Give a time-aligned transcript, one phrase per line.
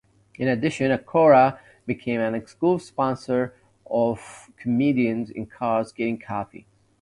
[0.39, 3.53] In addition, Acura became an exclusive sponsor
[3.85, 6.65] of Comedians in Cars Getting Coffee.